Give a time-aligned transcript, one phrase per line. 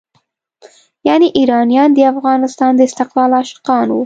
[1.07, 3.99] یعنې ایرانیان د افغانستان د استقلال عاشقان وو.